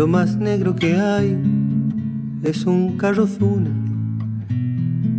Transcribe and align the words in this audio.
Lo 0.00 0.06
más 0.06 0.34
negro 0.34 0.74
que 0.74 0.94
hay 0.94 1.36
es 2.42 2.64
un 2.64 2.96
carro 2.96 3.26
fúnebre 3.26 3.74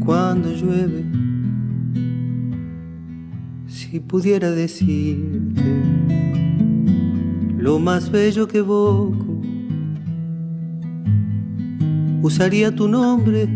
cuando 0.03 0.51
llueve. 0.51 1.05
Si 3.67 3.99
pudiera 3.99 4.49
decirte 4.49 5.61
lo 7.59 7.77
más 7.77 8.09
bello 8.09 8.47
que 8.47 8.57
evoco, 8.57 9.39
usaría 12.23 12.73
tu 12.73 12.87
nombre 12.87 13.47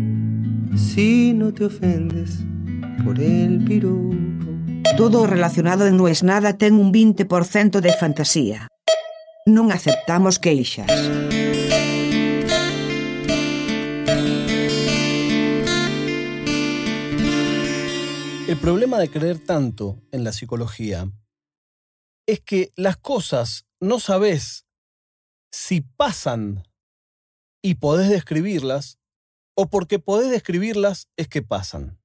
si 0.76 1.32
no 1.32 1.52
te 1.52 1.64
ofendes 1.64 2.44
por 3.04 3.18
el 3.18 3.64
piropo. 3.64 4.14
Todo 4.96 5.26
relacionado 5.26 5.88
en 5.88 5.96
No 5.96 6.06
es 6.06 6.22
nada 6.22 6.56
ten 6.56 6.74
un 6.74 6.92
20% 6.92 7.80
de 7.80 7.92
fantasía. 7.94 8.68
Non 9.46 9.70
aceptamos 9.70 10.42
queixas. 10.42 10.90
El 18.50 18.58
problema 18.58 18.98
de 18.98 19.06
creer 19.06 19.38
tanto 19.38 20.02
en 20.10 20.26
la 20.26 20.32
psicología 20.32 21.06
es 22.26 22.40
que 22.40 22.72
las 22.74 22.96
cosas 22.96 23.70
no 23.78 24.00
sabes 24.00 24.66
si 25.52 25.80
pasan 25.80 26.66
y 27.62 27.76
podés 27.76 28.10
describirlas 28.10 28.98
o 29.54 29.70
porque 29.70 30.00
podés 30.00 30.28
describirlas 30.32 31.06
es 31.16 31.28
que 31.28 31.42
pasan. 31.42 32.02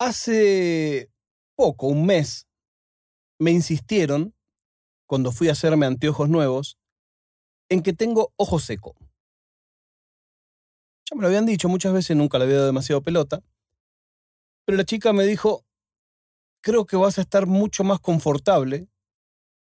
Hace 0.00 1.12
poco, 1.54 1.86
un 1.86 2.06
mes, 2.06 2.48
me 3.42 3.50
insistieron, 3.50 4.34
cuando 5.06 5.32
fui 5.32 5.48
a 5.48 5.52
hacerme 5.52 5.84
anteojos 5.84 6.28
nuevos, 6.28 6.78
en 7.68 7.82
que 7.82 7.92
tengo 7.92 8.32
ojo 8.36 8.60
seco. 8.60 8.94
Ya 11.10 11.16
me 11.16 11.22
lo 11.22 11.26
habían 11.26 11.44
dicho 11.44 11.68
muchas 11.68 11.92
veces, 11.92 12.16
nunca 12.16 12.38
le 12.38 12.44
había 12.44 12.56
dado 12.56 12.66
demasiado 12.66 13.02
pelota. 13.02 13.42
Pero 14.64 14.78
la 14.78 14.84
chica 14.84 15.12
me 15.12 15.24
dijo, 15.24 15.64
creo 16.60 16.86
que 16.86 16.96
vas 16.96 17.18
a 17.18 17.22
estar 17.22 17.46
mucho 17.46 17.82
más 17.82 17.98
confortable 17.98 18.88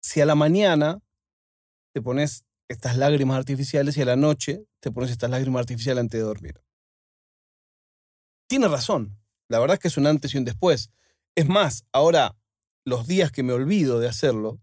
si 0.01 0.21
a 0.21 0.25
la 0.25 0.35
mañana 0.35 1.01
te 1.93 2.01
pones 2.01 2.45
estas 2.69 2.95
lágrimas 2.95 3.37
artificiales 3.37 3.97
y 3.97 4.01
a 4.03 4.05
la 4.05 4.15
noche 4.15 4.65
te 4.79 4.89
pones 4.89 5.11
estas 5.11 5.29
lágrimas 5.29 5.59
artificiales 5.59 6.01
antes 6.01 6.17
de 6.17 6.25
dormir. 6.25 6.63
Tiene 8.47 8.69
razón. 8.69 9.19
La 9.49 9.59
verdad 9.59 9.75
es 9.75 9.79
que 9.81 9.89
es 9.89 9.97
un 9.97 10.07
antes 10.07 10.33
y 10.33 10.37
un 10.37 10.45
después. 10.45 10.91
Es 11.35 11.47
más, 11.49 11.83
ahora 11.91 12.35
los 12.85 13.07
días 13.07 13.31
que 13.31 13.43
me 13.43 13.53
olvido 13.53 13.99
de 13.99 14.07
hacerlo, 14.07 14.61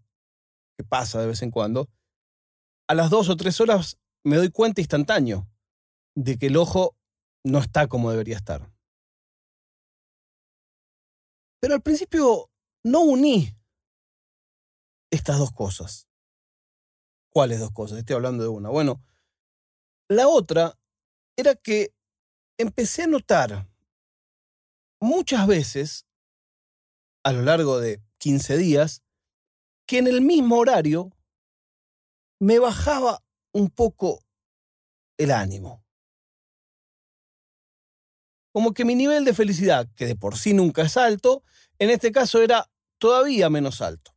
que 0.77 0.83
pasa 0.83 1.19
de 1.19 1.27
vez 1.27 1.41
en 1.41 1.51
cuando, 1.51 1.89
a 2.87 2.95
las 2.95 3.09
dos 3.09 3.29
o 3.29 3.37
tres 3.37 3.59
horas 3.61 3.99
me 4.23 4.37
doy 4.37 4.49
cuenta 4.49 4.81
instantáneo 4.81 5.49
de 6.15 6.37
que 6.37 6.47
el 6.47 6.57
ojo 6.57 6.95
no 7.45 7.59
está 7.59 7.87
como 7.87 8.11
debería 8.11 8.37
estar. 8.37 8.71
Pero 11.59 11.75
al 11.75 11.81
principio 11.81 12.49
no 12.83 13.01
uní 13.01 13.55
estas 15.11 15.39
dos 15.39 15.51
cosas. 15.51 16.07
¿Cuáles 17.31 17.59
dos 17.59 17.71
cosas? 17.71 17.97
Estoy 17.97 18.15
hablando 18.15 18.43
de 18.43 18.49
una. 18.49 18.69
Bueno, 18.69 19.01
la 20.09 20.27
otra 20.27 20.77
era 21.37 21.55
que 21.55 21.93
empecé 22.57 23.03
a 23.03 23.07
notar 23.07 23.67
muchas 25.01 25.47
veces 25.47 26.05
a 27.23 27.31
lo 27.31 27.41
largo 27.41 27.79
de 27.79 28.02
15 28.23 28.55
días 28.55 29.03
que 29.85 29.97
en 29.97 30.07
el 30.07 30.21
mismo 30.21 30.57
horario 30.57 31.11
me 32.39 32.57
bajaba 32.57 33.21
un 33.51 33.69
poco 33.69 34.23
el 35.17 35.31
ánimo 35.31 35.83
como 38.53 38.73
que 38.73 38.85
mi 38.85 38.95
nivel 38.95 39.25
de 39.25 39.33
felicidad, 39.33 39.89
que 39.95 40.05
de 40.05 40.15
por 40.15 40.37
sí 40.37 40.53
nunca 40.53 40.83
es 40.83 40.95
alto, 40.95 41.43
en 41.79 41.89
este 41.89 42.11
caso 42.11 42.41
era 42.41 42.69
todavía 42.99 43.49
menos 43.49 43.81
alto. 43.81 44.15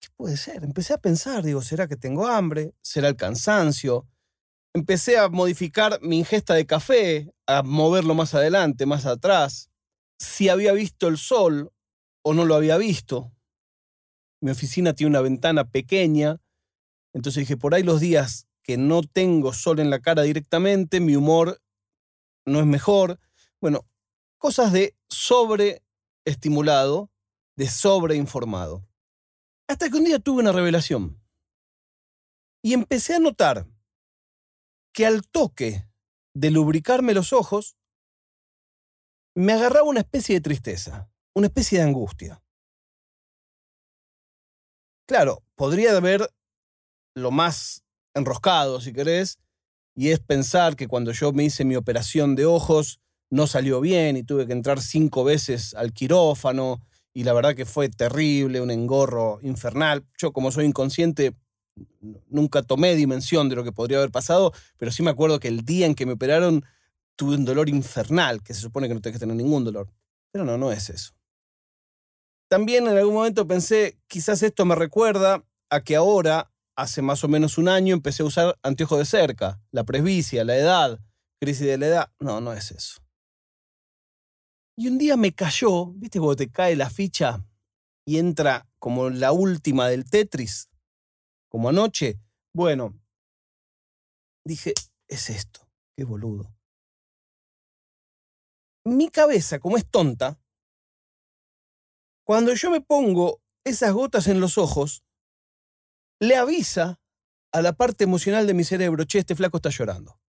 ¿Qué 0.00 0.08
puede 0.16 0.36
ser? 0.36 0.62
Empecé 0.62 0.94
a 0.94 0.98
pensar, 0.98 1.42
digo, 1.42 1.62
¿será 1.62 1.88
que 1.88 1.96
tengo 1.96 2.28
hambre? 2.28 2.74
¿Será 2.80 3.08
el 3.08 3.16
cansancio? 3.16 4.06
Empecé 4.72 5.18
a 5.18 5.28
modificar 5.28 5.98
mi 6.00 6.20
ingesta 6.20 6.54
de 6.54 6.64
café, 6.64 7.34
a 7.46 7.62
moverlo 7.64 8.14
más 8.14 8.34
adelante, 8.34 8.86
más 8.86 9.04
atrás. 9.04 9.68
Si 10.18 10.48
había 10.48 10.72
visto 10.72 11.08
el 11.08 11.18
sol 11.18 11.72
o 12.22 12.34
no 12.34 12.44
lo 12.44 12.54
había 12.54 12.76
visto. 12.76 13.32
Mi 14.40 14.50
oficina 14.50 14.94
tiene 14.94 15.10
una 15.10 15.20
ventana 15.20 15.64
pequeña, 15.64 16.40
entonces 17.12 17.42
dije, 17.42 17.56
por 17.56 17.74
ahí 17.74 17.82
los 17.82 18.00
días 18.00 18.46
que 18.62 18.76
no 18.76 19.02
tengo 19.02 19.52
sol 19.52 19.78
en 19.78 19.90
la 19.90 20.00
cara 20.00 20.22
directamente, 20.22 21.00
mi 21.00 21.16
humor 21.16 21.60
no 22.46 22.60
es 22.60 22.66
mejor. 22.66 23.18
Bueno, 23.60 23.86
cosas 24.38 24.72
de 24.72 24.96
sobreestimulado, 25.08 27.10
de 27.56 27.68
sobreinformado. 27.68 28.86
Hasta 29.68 29.88
que 29.88 29.96
un 29.96 30.04
día 30.04 30.18
tuve 30.18 30.40
una 30.40 30.52
revelación. 30.52 31.20
Y 32.62 32.72
empecé 32.72 33.14
a 33.14 33.20
notar 33.20 33.66
que 34.92 35.06
al 35.06 35.26
toque 35.26 35.86
de 36.34 36.50
lubricarme 36.50 37.14
los 37.14 37.32
ojos, 37.32 37.76
me 39.34 39.52
agarraba 39.52 39.88
una 39.88 40.00
especie 40.00 40.36
de 40.36 40.40
tristeza, 40.40 41.08
una 41.34 41.48
especie 41.48 41.78
de 41.78 41.84
angustia. 41.84 42.42
Claro, 45.06 45.42
podría 45.54 45.96
haber 45.96 46.30
lo 47.14 47.30
más 47.30 47.82
enroscado, 48.14 48.80
si 48.80 48.92
querés, 48.92 49.38
y 49.94 50.10
es 50.10 50.20
pensar 50.20 50.76
que 50.76 50.88
cuando 50.88 51.12
yo 51.12 51.32
me 51.32 51.44
hice 51.44 51.64
mi 51.64 51.76
operación 51.76 52.34
de 52.36 52.46
ojos 52.46 53.00
no 53.30 53.46
salió 53.46 53.80
bien 53.80 54.16
y 54.16 54.22
tuve 54.22 54.46
que 54.46 54.52
entrar 54.52 54.80
cinco 54.80 55.24
veces 55.24 55.74
al 55.74 55.92
quirófano 55.92 56.80
y 57.12 57.24
la 57.24 57.32
verdad 57.32 57.54
que 57.54 57.66
fue 57.66 57.88
terrible, 57.88 58.60
un 58.60 58.70
engorro 58.70 59.38
infernal. 59.42 60.04
Yo 60.16 60.32
como 60.32 60.50
soy 60.50 60.64
inconsciente 60.64 61.34
nunca 62.28 62.62
tomé 62.62 62.94
dimensión 62.94 63.48
de 63.48 63.56
lo 63.56 63.64
que 63.64 63.72
podría 63.72 63.98
haber 63.98 64.10
pasado, 64.10 64.52
pero 64.76 64.92
sí 64.92 65.02
me 65.02 65.10
acuerdo 65.10 65.40
que 65.40 65.48
el 65.48 65.64
día 65.64 65.86
en 65.86 65.94
que 65.94 66.06
me 66.06 66.12
operaron 66.12 66.64
tuve 67.16 67.36
un 67.36 67.44
dolor 67.44 67.68
infernal, 67.68 68.42
que 68.42 68.54
se 68.54 68.60
supone 68.60 68.88
que 68.88 68.94
no 68.94 69.00
tengo 69.00 69.14
que 69.14 69.20
tener 69.20 69.36
ningún 69.36 69.64
dolor. 69.64 69.92
Pero 70.32 70.44
no, 70.44 70.58
no 70.58 70.72
es 70.72 70.90
eso. 70.90 71.14
También 72.48 72.86
en 72.86 72.96
algún 72.96 73.14
momento 73.14 73.46
pensé, 73.46 73.98
quizás 74.06 74.42
esto 74.42 74.64
me 74.64 74.74
recuerda 74.74 75.44
a 75.70 75.80
que 75.82 75.96
ahora 75.96 76.52
hace 76.76 77.02
más 77.02 77.24
o 77.24 77.28
menos 77.28 77.58
un 77.58 77.68
año 77.68 77.94
empecé 77.94 78.22
a 78.22 78.26
usar 78.26 78.58
anteojos 78.62 78.98
de 78.98 79.04
cerca, 79.04 79.60
la 79.70 79.84
presbicia, 79.84 80.44
la 80.44 80.56
edad, 80.56 81.00
crisis 81.40 81.66
de 81.66 81.78
la 81.78 81.86
edad. 81.86 82.12
No, 82.18 82.40
no 82.40 82.52
es 82.52 82.70
eso. 82.70 83.00
Y 84.76 84.88
un 84.88 84.98
día 84.98 85.16
me 85.16 85.32
cayó, 85.32 85.86
¿viste 85.86 86.18
cuando 86.18 86.36
te 86.36 86.50
cae 86.50 86.74
la 86.74 86.90
ficha 86.90 87.44
y 88.04 88.18
entra 88.18 88.68
como 88.78 89.08
la 89.08 89.32
última 89.32 89.88
del 89.88 90.08
Tetris? 90.08 90.68
Como 91.48 91.68
anoche. 91.68 92.20
Bueno, 92.52 93.00
dije, 94.44 94.74
es 95.08 95.30
esto, 95.30 95.68
qué 95.96 96.04
boludo. 96.04 96.53
Mi 98.86 99.08
cabeza, 99.08 99.58
como 99.58 99.76
es 99.76 99.88
tonta, 99.90 100.40
cuando 102.24 102.54
yo 102.54 102.70
me 102.70 102.80
pongo 102.80 103.42
esas 103.64 103.92
gotas 103.92 104.28
en 104.28 104.40
los 104.40 104.58
ojos, 104.58 105.04
le 106.20 106.36
avisa 106.36 107.00
a 107.52 107.62
la 107.62 107.72
parte 107.72 108.04
emocional 108.04 108.46
de 108.46 108.54
mi 108.54 108.64
cerebro, 108.64 109.04
che, 109.04 109.18
este 109.18 109.34
flaco 109.34 109.58
está 109.58 109.70
llorando. 109.70 110.20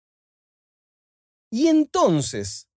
Y 1.50 1.69
entonces, 1.69 2.69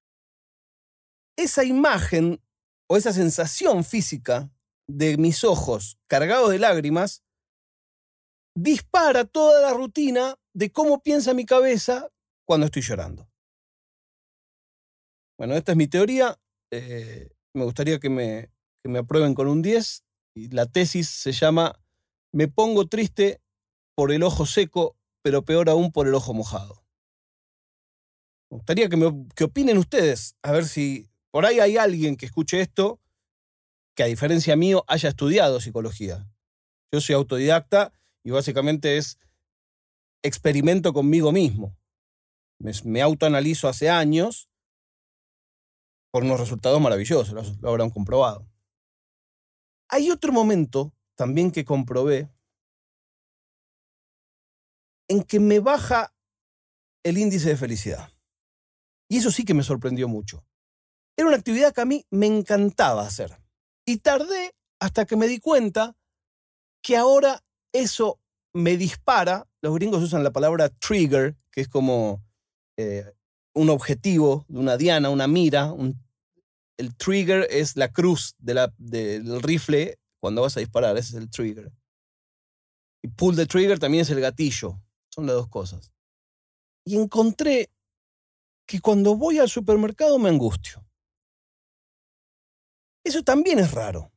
esa 1.37 1.65
imagen 1.65 2.43
o 2.89 2.97
esa 2.97 3.13
sensación 3.13 3.85
física 3.85 4.51
de 4.89 5.17
mis 5.17 5.45
ojos 5.45 5.99
cargados 6.07 6.51
de 6.51 6.59
lágrimas 6.59 7.25
dispara 8.55 9.25
toda 9.25 9.61
la 9.61 9.73
rutina 9.73 10.37
de 10.55 10.71
cómo 10.71 11.03
piensa 11.03 11.35
mi 11.35 11.45
cabeza 11.45 12.11
cuando 12.47 12.67
estoy 12.67 12.83
llorando. 12.83 13.29
Bueno, 15.39 15.55
esta 15.55 15.73
es 15.73 15.79
mi 15.79 15.87
teoría. 15.87 16.39
Eh, 16.71 17.31
me 17.55 17.65
gustaría 17.65 17.99
que 17.99 18.11
me, 18.11 18.51
que 18.83 18.89
me 18.89 19.01
aprueben 19.01 19.35
con 19.35 19.49
un 19.49 19.63
10. 19.63 20.05
Y 20.35 20.49
la 20.49 20.67
tesis 20.67 21.09
se 21.09 21.33
llama 21.33 21.81
me 22.37 22.49
pongo 22.49 22.87
triste 22.87 23.41
por 23.95 24.13
el 24.13 24.23
ojo 24.23 24.45
seco, 24.45 24.95
pero 25.23 25.43
peor 25.43 25.71
aún 25.71 25.91
por 25.91 26.07
el 26.07 26.15
ojo 26.15 26.35
mojado. 26.35 26.85
Me 28.51 28.59
gustaría 28.59 28.91
que, 28.91 28.97
me, 28.99 29.07
opinen 29.07 29.79
ustedes, 29.79 30.37
a 30.43 30.53
ver 30.53 30.67
si 30.67 31.09
por 31.31 31.47
ahí 31.47 31.61
hay 31.61 31.79
alguien 31.79 32.17
que 32.17 32.27
escuche 32.27 32.61
esto 32.61 33.01
que 33.97 34.03
a 34.03 34.07
diferencia 34.07 34.55
mío 34.55 34.85
haya 34.87 35.09
estudiado 35.09 35.61
psicología. 35.61 36.29
Yo 36.93 37.01
soy 37.01 37.15
autodidacta 37.15 37.95
y 38.23 38.31
básicamente 38.31 38.99
es 38.99 39.19
experimento 40.23 40.93
conmigo 40.93 41.33
mismo. 41.33 41.75
Me 42.85 43.01
autoanalizo 43.01 43.67
hace 43.69 43.89
años 43.89 44.51
por 46.17 46.25
unos 46.25 46.41
resultados 46.41 46.81
maravillosos, 46.81 47.59
lo 47.61 47.69
habrán 47.69 47.91
comprobado. 47.91 48.49
Hay 49.91 50.11
otro 50.11 50.33
momento 50.33 50.95
también 51.15 51.51
que 51.51 51.67
comprobé 51.67 52.31
en 55.09 55.23
que 55.23 55.41
me 55.41 55.61
baja 55.61 56.15
el 57.03 57.19
índice 57.19 57.51
de 57.51 57.59
felicidad. 57.59 58.09
Y 59.11 59.19
eso 59.19 59.31
sí 59.31 59.45
que 59.45 59.53
me 59.53 59.63
sorprendió 59.63 60.09
mucho. 60.09 60.43
Era 61.19 61.29
una 61.29 61.37
actividad 61.37 61.75
que 61.75 61.83
a 61.83 61.85
mí 61.85 62.07
me 62.09 62.25
encantaba 62.25 63.03
hacer. 63.03 63.37
Y 63.85 63.99
tardé 63.99 64.55
hasta 64.81 65.05
que 65.05 65.17
me 65.17 65.29
di 65.29 65.39
cuenta 65.39 65.99
que 66.81 66.97
ahora 66.97 67.45
eso 67.75 68.19
me 68.55 68.79
dispara. 68.79 69.47
Los 69.61 69.75
gringos 69.75 70.03
usan 70.03 70.25
la 70.25 70.33
palabra 70.33 70.71
trigger, 70.71 71.37
que 71.51 71.61
es 71.61 71.69
como 71.69 72.25
eh, 72.79 73.05
un 73.53 73.69
objetivo 73.69 74.47
una 74.49 74.79
diana, 74.79 75.11
una 75.11 75.27
mira. 75.27 75.75
El 76.79 76.97
trigger 76.97 77.47
es 77.51 77.77
la 77.77 77.93
cruz 77.93 78.35
del 78.39 79.43
rifle 79.43 79.99
cuando 80.21 80.43
vas 80.43 80.57
a 80.57 80.61
disparar, 80.61 80.97
ese 80.97 81.17
es 81.17 81.23
el 81.23 81.31
trigger. 81.31 81.73
Y 83.03 83.09
pull 83.09 83.37
the 83.37 83.47
trigger 83.47 83.79
también 83.79 84.03
es 84.03 84.11
el 84.11 84.21
gatillo. 84.21 84.81
Son 85.09 85.27
las 85.27 85.37
dos 85.37 85.49
cosas. 85.49 85.93
Y 86.85 86.97
encontré 86.97 87.71
que 88.67 88.81
cuando 88.81 89.17
voy 89.17 89.39
al 89.39 89.49
supermercado 89.49 90.19
me 90.19 90.29
angustio. 90.29 90.85
Eso 93.05 93.23
también 93.23 93.61
es 93.61 93.71
raro, 93.71 94.11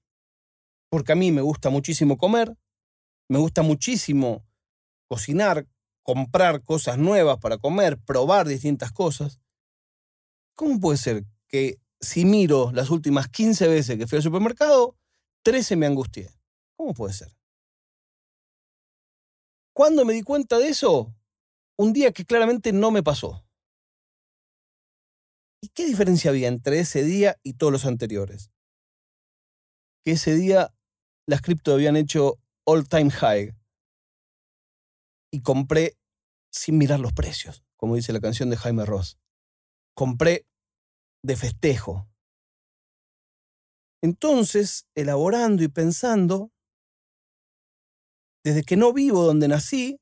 porque 0.90 1.12
a 1.12 1.16
mí 1.16 1.32
me 1.32 1.42
gusta 1.42 1.70
muchísimo 1.70 2.18
comer, 2.18 2.58
me 3.30 3.38
gusta 3.38 3.62
muchísimo 3.62 4.44
cocinar, 5.08 5.68
comprar 6.02 6.64
cosas 6.64 6.98
nuevas 6.98 7.38
para 7.38 7.60
comer, 7.60 8.00
probar 8.00 8.48
distintas 8.48 8.92
cosas. 8.92 9.40
¿Cómo 10.56 10.80
puede 10.80 10.98
ser 10.98 11.24
que 11.48 11.78
si 12.02 12.26
miro 12.26 12.72
las 12.72 12.90
últimas 12.90 13.28
15 13.28 13.68
veces 13.68 13.98
que 13.98 14.08
fui 14.08 14.18
al 14.18 14.24
supermercado, 14.24 14.98
13 15.44 15.76
me 15.76 15.86
angustié? 15.86 16.30
¿Cómo 16.78 16.94
puede 16.94 17.14
ser? 17.14 17.36
¿Cuándo 19.74 20.06
me 20.06 20.14
di 20.14 20.24
cuenta 20.24 20.58
de 20.58 20.70
eso? 20.70 21.16
Un 21.78 21.94
día 21.94 22.12
que 22.12 22.26
claramente 22.26 22.74
no 22.74 22.92
me 22.92 23.04
pasó. 23.04 23.46
¿Y 25.62 25.70
qué 25.70 25.86
diferencia 25.86 26.32
había 26.32 26.48
entre 26.48 26.80
ese 26.80 27.04
día 27.04 27.38
y 27.44 27.54
todos 27.54 27.72
los 27.72 27.86
anteriores? 27.86 28.52
Que 30.04 30.12
ese 30.12 30.36
día 30.36 30.74
las 31.28 31.42
cripto 31.42 31.74
habían 31.74 31.96
hecho 31.96 32.40
all 32.66 32.88
time 32.88 33.12
high. 33.12 33.56
Y 35.32 35.42
compré 35.42 35.98
sin 36.52 36.78
mirar 36.78 37.00
los 37.00 37.14
precios, 37.14 37.64
como 37.76 37.96
dice 37.96 38.14
la 38.14 38.20
canción 38.20 38.50
de 38.50 38.58
Jaime 38.58 38.86
Ross. 38.86 39.18
Compré 39.96 40.46
de 41.24 41.36
festejo. 41.36 42.08
Entonces, 44.02 44.88
elaborando 44.96 45.64
y 45.64 45.68
pensando, 45.68 46.52
desde 48.44 48.64
que 48.64 48.78
no 48.78 48.94
vivo 48.94 49.24
donde 49.24 49.48
nací, 49.48 50.00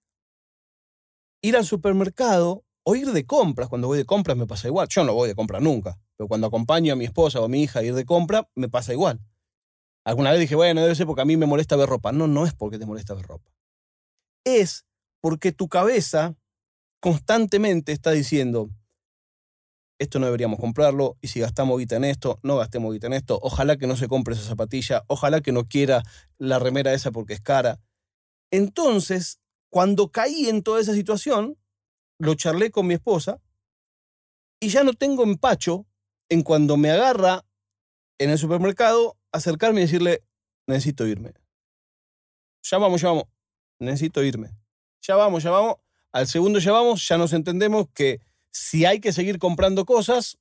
ir 1.42 1.56
al 1.56 1.66
supermercado 1.66 2.64
o 2.84 2.96
ir 2.96 3.12
de 3.12 3.26
compras, 3.26 3.70
cuando 3.70 3.88
voy 3.88 3.98
de 3.98 4.06
compras 4.06 4.38
me 4.38 4.48
pasa 4.48 4.68
igual. 4.68 4.88
Yo 4.90 5.04
no 5.04 5.14
voy 5.14 5.28
de 5.28 5.36
compras 5.36 5.62
nunca, 5.62 6.00
pero 6.16 6.28
cuando 6.28 6.48
acompaño 6.48 6.94
a 6.94 6.96
mi 6.96 7.06
esposa 7.06 7.42
o 7.42 7.46
a 7.46 7.50
mi 7.50 7.64
hija 7.64 7.80
a 7.80 7.84
ir 7.84 7.94
de 7.96 8.06
compra, 8.06 8.50
me 8.56 8.70
pasa 8.70 8.94
igual. 8.94 9.20
Alguna 10.06 10.32
vez 10.32 10.40
dije, 10.40 10.56
bueno, 10.56 10.82
debe 10.82 10.96
ser 10.96 11.06
porque 11.06 11.24
a 11.24 11.26
mí 11.26 11.36
me 11.36 11.48
molesta 11.48 11.76
ver 11.76 11.90
ropa. 11.90 12.14
No, 12.14 12.28
no 12.28 12.46
es 12.46 12.54
porque 12.54 12.80
te 12.80 12.86
molesta 12.86 13.14
ver 13.14 13.26
ropa. 13.26 13.52
Es 14.46 14.86
porque 15.22 15.52
tu 15.52 15.68
cabeza 15.68 16.38
constantemente 17.02 17.92
está 17.92 18.12
diciendo, 18.12 18.70
esto 20.00 20.20
no 20.20 20.26
deberíamos 20.26 20.60
comprarlo, 20.60 21.18
y 21.22 21.28
si 21.28 21.40
gastamos 21.40 21.80
guita 21.80 21.96
en 21.96 22.04
esto, 22.04 22.40
no 22.44 22.58
gastemos 22.58 22.94
guita 22.94 23.08
en 23.08 23.14
esto, 23.14 23.40
ojalá 23.42 23.78
que 23.78 23.88
no 23.88 23.96
se 23.96 24.08
compre 24.08 24.36
esa 24.36 24.44
zapatilla, 24.44 25.04
ojalá 25.08 25.42
que 25.42 25.52
no 25.52 25.66
quiera 25.66 26.04
la 26.38 26.60
remera 26.60 26.94
esa 26.94 27.12
porque 27.12 27.34
es 27.34 27.42
cara. 27.42 27.80
Entonces, 28.52 29.40
cuando 29.70 30.12
caí 30.12 30.48
en 30.48 30.64
toda 30.64 30.80
esa 30.80 30.94
situación, 30.94 31.58
lo 32.20 32.36
charlé 32.36 32.72
con 32.72 32.88
mi 32.88 32.94
esposa 32.94 33.42
y 34.60 34.70
ya 34.70 34.84
no 34.84 34.94
tengo 34.94 35.24
empacho 35.24 35.86
en 36.30 36.44
cuando 36.44 36.78
me 36.78 36.90
agarra 36.90 37.46
en 38.18 38.30
el 38.30 38.38
supermercado 38.38 39.18
acercarme 39.32 39.82
y 39.82 39.84
decirle, 39.84 40.24
necesito 40.68 41.06
irme. 41.06 41.34
Ya 42.64 42.78
vamos, 42.78 43.02
ya 43.02 43.10
vamos, 43.10 43.26
necesito 43.80 44.24
irme. 44.24 44.52
Ya 45.02 45.16
vamos, 45.16 45.44
ya 45.44 45.52
vamos. 45.52 45.76
Al 46.12 46.28
segundo 46.28 46.60
ya 46.60 46.72
vamos, 46.72 47.08
ya 47.08 47.18
nos 47.18 47.34
entendemos 47.34 47.88
que 47.94 48.22
si 48.58 48.86
hay 48.86 49.00
que 49.00 49.14
seguir 49.14 49.38
comprando 49.38 49.86
cosas, 49.86 50.40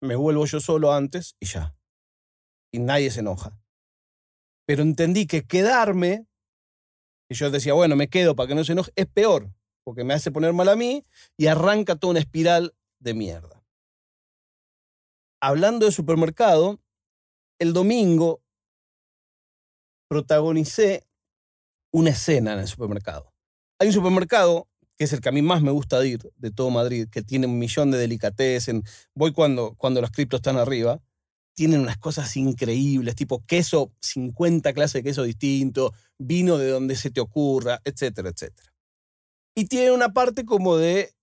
me 0.00 0.16
vuelvo 0.16 0.46
yo 0.46 0.60
solo 0.60 0.94
antes 0.94 1.36
y 1.38 1.46
ya. 1.46 1.76
Y 2.72 2.78
nadie 2.78 3.10
se 3.10 3.20
enoja. 3.20 3.60
Pero 4.66 4.82
entendí 4.82 5.26
que 5.26 5.46
quedarme, 5.46 6.26
y 7.28 7.34
yo 7.34 7.50
decía, 7.50 7.74
bueno, 7.74 7.96
me 7.96 8.08
quedo 8.08 8.34
para 8.34 8.48
que 8.48 8.54
no 8.54 8.64
se 8.64 8.72
enoje, 8.72 8.92
es 8.96 9.06
peor 9.06 9.52
porque 9.84 10.04
me 10.04 10.14
hace 10.14 10.32
poner 10.32 10.54
mal 10.54 10.68
a 10.70 10.76
mí 10.76 11.04
y 11.36 11.48
arranca 11.48 11.96
toda 11.96 12.12
una 12.12 12.20
espiral 12.20 12.74
de 12.98 13.12
mierda. 13.12 13.62
Hablando 15.42 15.84
de 15.84 15.92
supermercado, 15.92 16.80
el 17.58 17.72
domingo 17.72 18.42
protagonicé 20.08 21.06
una 21.92 22.10
escena 22.10 22.54
en 22.54 22.60
el 22.60 22.68
supermercado. 22.68 23.34
Hay 23.78 23.88
un 23.88 23.94
supermercado 23.94 24.69
que 25.00 25.04
es 25.04 25.14
el 25.14 25.22
que 25.22 25.30
a 25.30 25.32
mí 25.32 25.40
más 25.40 25.62
me 25.62 25.70
gusta 25.70 26.04
ir 26.04 26.30
de 26.36 26.50
todo 26.50 26.68
Madrid, 26.68 27.08
que 27.10 27.22
tiene 27.22 27.46
un 27.46 27.58
millón 27.58 27.90
de 27.90 27.96
delicatessen. 27.96 28.82
Voy 29.14 29.32
cuando, 29.32 29.74
cuando 29.76 30.02
los 30.02 30.10
criptos 30.10 30.40
están 30.40 30.58
arriba. 30.58 31.00
Tienen 31.54 31.80
unas 31.80 31.96
cosas 31.96 32.36
increíbles, 32.36 33.14
tipo 33.14 33.42
queso, 33.46 33.94
50 34.02 34.74
clases 34.74 34.92
de 34.92 35.02
queso 35.02 35.22
distintos, 35.22 35.92
vino 36.18 36.58
de 36.58 36.68
donde 36.68 36.96
se 36.96 37.10
te 37.10 37.22
ocurra, 37.22 37.80
etcétera, 37.82 38.28
etcétera. 38.28 38.74
Y 39.56 39.64
tiene 39.68 39.90
una 39.92 40.12
parte 40.12 40.44
como 40.44 40.76
de 40.76 41.14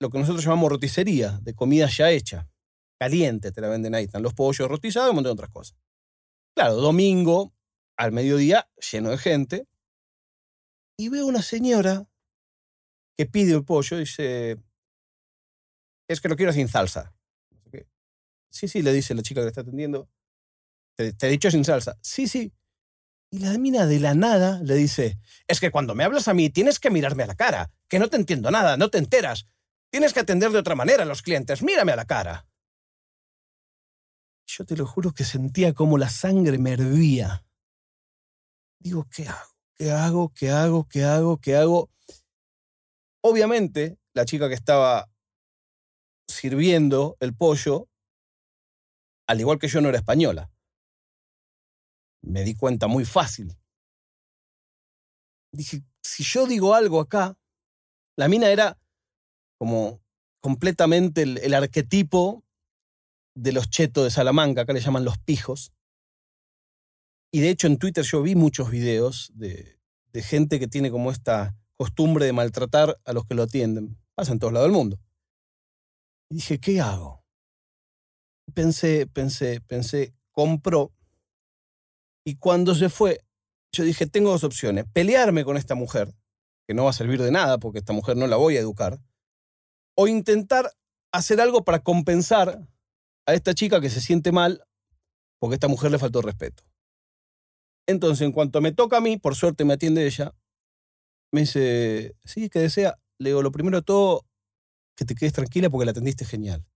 lo 0.00 0.10
que 0.10 0.18
nosotros 0.18 0.44
llamamos 0.44 0.68
roticería, 0.68 1.38
de 1.40 1.54
comida 1.54 1.86
ya 1.86 2.10
hecha. 2.10 2.48
Caliente 2.98 3.52
te 3.52 3.60
la 3.60 3.68
venden 3.68 3.94
ahí. 3.94 4.06
Están 4.06 4.24
los 4.24 4.34
pollos 4.34 4.68
rotizados 4.68 5.06
y 5.06 5.10
un 5.10 5.14
montón 5.14 5.30
de 5.30 5.34
otras 5.34 5.50
cosas. 5.50 5.78
Claro, 6.56 6.74
domingo, 6.74 7.54
al 7.96 8.10
mediodía, 8.10 8.68
lleno 8.90 9.10
de 9.10 9.18
gente. 9.18 9.68
Y 10.98 11.10
veo 11.10 11.26
una 11.26 11.42
señora 11.42 12.09
que 13.20 13.26
pide 13.26 13.52
el 13.52 13.66
pollo 13.66 13.98
dice, 13.98 14.56
es 16.08 16.22
que 16.22 16.28
lo 16.30 16.36
quiero 16.36 16.54
sin 16.54 16.68
salsa. 16.68 17.14
Sí, 18.48 18.66
sí, 18.66 18.80
le 18.80 18.94
dice 18.94 19.14
la 19.14 19.20
chica 19.20 19.42
que 19.42 19.44
le 19.44 19.48
está 19.48 19.60
atendiendo. 19.60 20.08
Te, 20.96 21.12
te 21.12 21.26
he 21.26 21.30
dicho 21.30 21.50
sin 21.50 21.62
salsa. 21.66 21.98
Sí, 22.00 22.26
sí. 22.26 22.50
Y 23.30 23.40
la 23.40 23.58
mina 23.58 23.84
de 23.84 24.00
la 24.00 24.14
nada 24.14 24.62
le 24.62 24.74
dice, 24.74 25.18
es 25.46 25.60
que 25.60 25.70
cuando 25.70 25.94
me 25.94 26.02
hablas 26.02 26.28
a 26.28 26.32
mí 26.32 26.48
tienes 26.48 26.80
que 26.80 26.88
mirarme 26.88 27.24
a 27.24 27.26
la 27.26 27.34
cara, 27.34 27.70
que 27.88 27.98
no 27.98 28.08
te 28.08 28.16
entiendo 28.16 28.50
nada, 28.50 28.78
no 28.78 28.88
te 28.88 28.96
enteras. 28.96 29.44
Tienes 29.90 30.14
que 30.14 30.20
atender 30.20 30.50
de 30.50 30.58
otra 30.60 30.74
manera 30.74 31.02
a 31.02 31.06
los 31.06 31.20
clientes, 31.20 31.62
mírame 31.62 31.92
a 31.92 31.96
la 31.96 32.06
cara. 32.06 32.48
Yo 34.46 34.64
te 34.64 34.78
lo 34.78 34.86
juro 34.86 35.12
que 35.12 35.24
sentía 35.24 35.74
como 35.74 35.98
la 35.98 36.08
sangre 36.08 36.56
me 36.56 36.72
hervía. 36.72 37.44
Digo, 38.78 39.06
¿qué 39.14 39.28
hago? 39.28 39.54
¿Qué 39.74 39.90
hago? 39.90 40.32
¿Qué 40.32 40.50
hago? 40.50 40.88
¿Qué 40.88 41.04
hago? 41.04 41.36
¿Qué 41.38 41.56
hago? 41.56 41.90
Obviamente, 43.22 43.98
la 44.14 44.24
chica 44.24 44.48
que 44.48 44.54
estaba 44.54 45.08
sirviendo 46.28 47.16
el 47.20 47.34
pollo, 47.34 47.88
al 49.28 49.40
igual 49.40 49.58
que 49.58 49.68
yo, 49.68 49.80
no 49.80 49.88
era 49.88 49.98
española 49.98 50.50
me 52.22 52.44
di 52.44 52.54
cuenta 52.54 52.86
muy 52.86 53.04
fácil. 53.04 53.56
Dije, 55.52 55.82
si 56.02 56.22
yo 56.22 56.46
digo 56.46 56.74
algo 56.74 57.00
acá, 57.00 57.36
la 58.16 58.28
mina 58.28 58.50
era 58.50 58.78
como 59.58 60.02
completamente 60.40 61.22
el, 61.22 61.54
arquetipo 61.54 62.44
de 63.34 63.52
los 63.52 63.68
chetos 63.68 64.04
de 64.04 64.10
Salamanca, 64.10 64.62
acá 64.62 64.72
le 64.72 64.80
llaman 64.80 65.04
los 65.04 65.18
pijos. 65.18 65.72
Y 67.32 67.40
de 67.40 67.50
hecho 67.50 67.66
en 67.66 67.78
Twitter 67.78 68.04
yo 68.04 68.22
vi 68.22 68.34
muchos 68.34 68.70
videos 68.70 69.30
de, 69.34 69.78
de 70.12 70.22
gente 70.22 70.58
que 70.58 70.68
tiene 70.68 70.90
como 70.90 71.10
esta 71.10 71.56
costumbre 71.80 72.26
de 72.26 72.34
maltratar 72.34 73.00
a 73.06 73.14
los 73.14 73.24
que 73.24 73.34
lo 73.34 73.44
atienden. 73.44 73.96
Pasa 74.14 74.32
en 74.32 74.38
todos 74.38 74.52
lados 74.52 74.66
del 74.66 74.76
mundo. 74.76 75.00
Y 76.28 76.34
dije, 76.34 76.60
¿qué 76.60 76.78
hago? 76.78 77.24
Pensé, 78.52 79.06
pensé, 79.06 79.62
pensé, 79.62 80.14
compro 80.30 80.92
y 82.22 82.36
cuando 82.36 82.74
se 82.74 82.90
fue, 82.90 83.24
yo 83.72 83.84
dije, 83.84 84.06
tengo 84.06 84.30
dos 84.30 84.44
opciones. 84.44 84.84
Pelearme 84.92 85.42
con 85.42 85.56
esta 85.56 85.74
mujer, 85.74 86.14
que 86.68 86.74
no 86.74 86.84
va 86.84 86.90
a 86.90 86.92
servir 86.92 87.22
de 87.22 87.30
nada 87.30 87.56
porque 87.56 87.78
esta 87.78 87.94
mujer 87.94 88.18
no 88.18 88.26
la 88.26 88.36
voy 88.36 88.58
a 88.58 88.60
educar, 88.60 89.00
o 89.96 90.06
intentar 90.06 90.70
hacer 91.14 91.40
algo 91.40 91.64
para 91.64 91.78
compensar 91.78 92.60
a 93.24 93.32
esta 93.32 93.54
chica 93.54 93.80
que 93.80 93.88
se 93.88 94.02
siente 94.02 94.32
mal 94.32 94.62
porque 95.38 95.54
esta 95.54 95.68
mujer 95.68 95.90
le 95.90 95.98
faltó 95.98 96.20
respeto. 96.20 96.62
Entonces, 97.88 98.26
en 98.26 98.32
cuanto 98.32 98.60
me 98.60 98.72
toca 98.72 98.98
a 98.98 99.00
mí, 99.00 99.16
por 99.16 99.34
suerte 99.34 99.64
me 99.64 99.72
atiende 99.72 100.04
ella, 100.06 100.34
me 101.32 101.42
dice, 101.42 102.16
sí, 102.24 102.48
que 102.48 102.60
desea. 102.60 102.98
Le 103.18 103.30
digo, 103.30 103.42
lo 103.42 103.52
primero 103.52 103.78
de 103.78 103.82
todo, 103.82 104.24
que 104.96 105.04
te 105.04 105.14
quedes 105.14 105.32
tranquila 105.32 105.70
porque 105.70 105.84
la 105.84 105.92
atendiste 105.92 106.24
genial. 106.24 106.66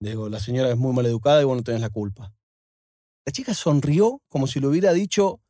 Le 0.00 0.10
digo, 0.10 0.28
la 0.28 0.40
señora 0.40 0.70
es 0.70 0.76
muy 0.76 0.92
mal 0.92 1.06
educada 1.06 1.40
y 1.40 1.44
vos 1.44 1.62
no 1.64 1.78
la 1.78 1.90
culpa. 1.90 2.34
La 3.24 3.32
chica 3.32 3.54
sonrió 3.54 4.20
como 4.28 4.46
si 4.46 4.58
le 4.58 4.66
hubiera 4.66 4.92
dicho, 4.92 5.40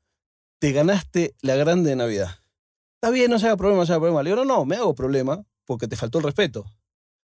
te 0.61 0.73
ganaste 0.73 1.35
la 1.41 1.57
grande 1.57 1.91
de 1.91 1.97
Navidad. 1.97 2.43
Está 2.97 3.11
bien, 3.11 3.31
no 3.31 3.39
se 3.39 3.47
haga 3.47 3.57
problema, 3.57 3.81
no 3.81 3.87
se 3.87 3.93
haga 3.93 4.01
problema. 4.01 4.23
Le 4.23 4.31
digo, 4.31 4.45
no, 4.45 4.57
no, 4.57 4.65
me 4.65 4.77
hago 4.77 4.95
problema 4.95 5.45
porque 5.65 5.89
te 5.89 5.97
faltó 5.97 6.19
el 6.19 6.25
respeto. 6.25 6.65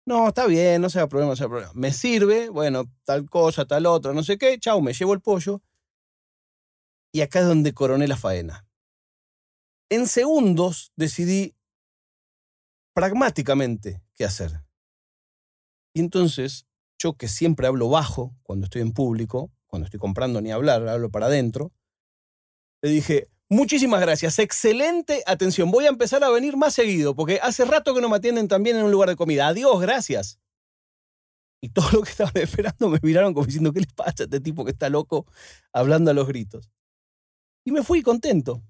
No, 0.04 0.28
está 0.28 0.46
bien, 0.46 0.82
no 0.82 0.90
se 0.90 0.98
haga 0.98 1.08
problema, 1.08 1.30
no 1.30 1.36
se 1.36 1.44
haga 1.44 1.50
problema. 1.50 1.72
Me 1.74 1.92
sirve, 1.92 2.48
bueno, 2.48 2.84
tal 3.04 3.30
cosa, 3.30 3.64
tal 3.64 3.86
otra, 3.86 4.12
no 4.12 4.22
sé 4.22 4.36
qué, 4.36 4.58
chau, 4.58 4.82
me 4.82 4.92
llevo 4.92 5.14
el 5.14 5.20
pollo. 5.20 5.62
Y 7.12 7.20
acá 7.20 7.40
es 7.40 7.46
donde 7.46 7.72
coroné 7.72 8.08
la 8.08 8.16
faena. 8.16 8.66
En 9.92 10.06
segundos 10.06 10.90
decidí 10.96 11.54
pragmáticamente 12.94 14.02
qué 14.14 14.24
hacer. 14.24 14.64
Y 15.94 16.00
entonces, 16.00 16.66
yo 16.98 17.12
que 17.12 17.28
siempre 17.28 17.66
hablo 17.66 17.90
bajo 17.90 18.34
cuando 18.42 18.64
estoy 18.64 18.80
en 18.80 18.94
público, 18.94 19.52
cuando 19.66 19.84
estoy 19.84 20.00
comprando 20.00 20.40
ni 20.40 20.50
hablar, 20.50 20.88
hablo 20.88 21.10
para 21.10 21.26
adentro, 21.26 21.72
le 22.82 22.88
dije, 22.88 23.28
muchísimas 23.50 24.00
gracias, 24.00 24.38
excelente 24.38 25.22
atención, 25.26 25.70
voy 25.70 25.84
a 25.84 25.90
empezar 25.90 26.24
a 26.24 26.30
venir 26.30 26.56
más 26.56 26.72
seguido, 26.72 27.14
porque 27.14 27.38
hace 27.42 27.66
rato 27.66 27.94
que 27.94 28.00
no 28.00 28.08
me 28.08 28.16
atienden 28.16 28.48
también 28.48 28.78
en 28.78 28.84
un 28.84 28.92
lugar 28.92 29.10
de 29.10 29.16
comida. 29.16 29.48
Adiós, 29.48 29.78
gracias. 29.78 30.40
Y 31.60 31.68
todos 31.68 31.92
los 31.92 32.04
que 32.04 32.12
estaban 32.12 32.32
esperando 32.36 32.88
me 32.88 32.98
miraron 33.02 33.34
como 33.34 33.44
diciendo, 33.44 33.74
¿qué 33.74 33.80
les 33.80 33.92
pasa 33.92 34.22
a 34.22 34.24
este 34.24 34.40
tipo 34.40 34.64
que 34.64 34.70
está 34.70 34.88
loco 34.88 35.26
hablando 35.70 36.10
a 36.10 36.14
los 36.14 36.26
gritos? 36.26 36.70
Y 37.66 37.72
me 37.72 37.82
fui 37.82 38.00
contento. 38.00 38.62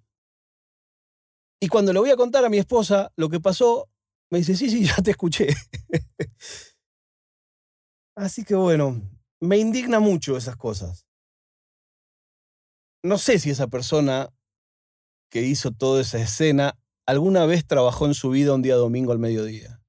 Y 1.62 1.68
cuando 1.68 1.92
le 1.92 2.00
voy 2.00 2.10
a 2.10 2.16
contar 2.16 2.44
a 2.44 2.48
mi 2.48 2.58
esposa 2.58 3.12
lo 3.14 3.28
que 3.28 3.38
pasó, 3.38 3.88
me 4.32 4.38
dice, 4.38 4.56
sí, 4.56 4.68
sí, 4.68 4.84
ya 4.84 4.96
te 4.96 5.12
escuché. 5.12 5.46
Así 8.16 8.44
que 8.44 8.56
bueno, 8.56 9.00
me 9.40 9.58
indigna 9.58 10.00
mucho 10.00 10.36
esas 10.36 10.56
cosas. 10.56 11.06
No 13.04 13.16
sé 13.16 13.38
si 13.38 13.50
esa 13.50 13.68
persona 13.68 14.34
que 15.30 15.42
hizo 15.42 15.70
toda 15.70 16.00
esa 16.00 16.18
escena 16.18 16.76
alguna 17.06 17.46
vez 17.46 17.64
trabajó 17.64 18.06
en 18.06 18.14
su 18.14 18.30
vida 18.30 18.54
un 18.54 18.62
día 18.62 18.74
domingo 18.74 19.12
al 19.12 19.20
mediodía. 19.20 19.80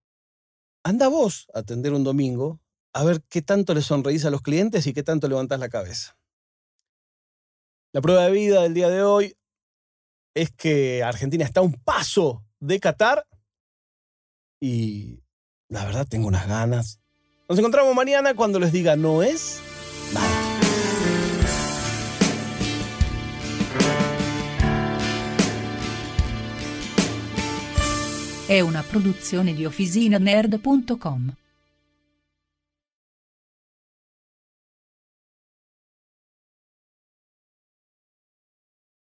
Anda 0.86 1.08
vos 1.08 1.48
a 1.56 1.60
atender 1.62 1.94
un 1.94 2.04
domingo 2.04 2.62
a 2.94 3.04
ver 3.04 3.24
qué 3.30 3.42
tanto 3.42 3.74
le 3.74 3.82
sonreís 3.82 4.26
a 4.26 4.30
los 4.30 4.44
clientes 4.44 4.86
y 4.86 4.94
qué 4.94 5.02
tanto 5.02 5.28
levantás 5.28 5.60
la 5.60 5.70
cabeza. 5.70 6.20
La 7.94 8.02
prueba 8.02 8.26
de 8.26 8.32
vida 8.32 8.62
del 8.62 8.76
día 8.76 8.90
de 8.90 9.02
hoy 9.02 9.36
es 10.34 10.52
que 10.52 11.04
Argentina 11.04 11.46
está 11.46 11.60
a 11.60 11.64
un 11.64 11.74
paso 11.74 12.44
de 12.60 12.80
Qatar 12.80 13.26
y 14.60 15.20
la 15.70 15.86
verdad 15.86 16.08
tengo 16.08 16.28
unas 16.28 16.48
ganas. 16.48 17.00
Nos 17.50 17.60
encontramos 17.60 17.94
mañana 17.96 18.34
cuando 18.34 18.60
les 18.60 18.72
diga 18.72 18.96
no 18.96 19.22
es 19.22 19.60
nada. 20.14 20.44
È 28.46 28.60
una 28.60 28.84
produzione 28.84 29.54
di 29.54 29.66
OfficinaNerd.com. 29.66 31.43